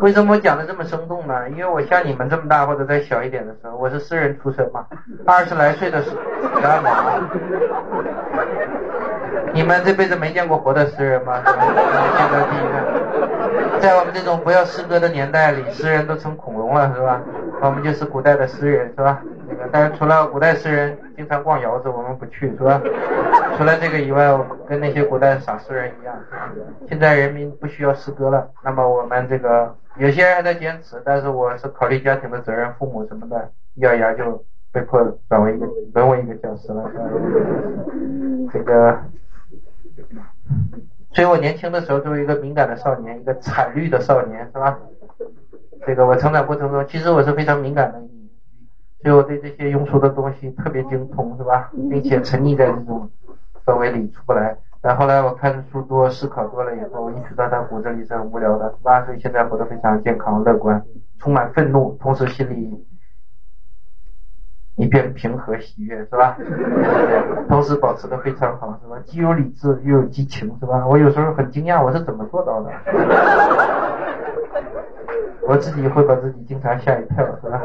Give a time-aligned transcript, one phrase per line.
[0.00, 1.48] 为什么我讲的这么生动呢？
[1.50, 4.84] 因为我像你们这么大或者再小一点的时候，我是诗人出身嘛，
[5.24, 6.16] 二十来岁的时候
[6.60, 6.90] 写按摩。
[9.52, 11.40] 你们这辈子没见过活的诗人吗？
[11.44, 13.80] 见到第一个。
[13.80, 17.20] 在我们这种不要诗歌的年代里，诗人都成恐龙了，是吧？
[17.62, 19.20] 我们就是古代的诗人，是吧？
[19.48, 22.80] 那个，但是除了古代诗人经常逛窑子，我们不去，是吧？
[23.56, 26.14] 除了这个以外，我跟那些古代傻诗人一样。
[26.88, 36.88] 现在人民不需要诗歌了，那么我们这个有些人还在坚持，但是我是考虑家庭的责任，父母什么的，一咬牙就被迫转为一个沦为一个教师了。
[36.90, 37.04] 是吧
[38.52, 38.98] 这个，
[41.12, 44.78] 所以我年轻的时候作为一个敏感的少年，一个惨绿的少年，是吧？
[45.86, 48.00] 这个我成长过程中，其实我是非常敏感的，
[49.02, 51.70] 所以我对这些庸俗的东西特别精通，是吧？
[51.88, 53.08] 并且沉溺在这种
[53.64, 54.56] 氛围里出不来。
[54.80, 59.04] 但后来我看书多，思考多了以后，我意识到他骨子里是很无聊的，是吧？
[59.04, 60.82] 所以现在活得非常健康、乐观，
[61.20, 62.84] 充满愤怒，同时心里
[64.76, 66.36] 一片平和喜悦，是吧？
[67.48, 68.98] 同时保持的非常好，是吧？
[69.04, 70.84] 既有理智又有激情，是吧？
[70.86, 72.70] 我有时候很惊讶，我是怎么做到的？
[75.48, 77.62] 我自己会把自己经常吓一跳，是吧？